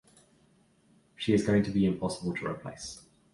She 1.15 1.31
is 1.35 1.45
going 1.45 1.61
to 1.61 1.69
be 1.69 1.85
impossible 1.85 2.33
to 2.37 2.47
replace. 2.47 3.03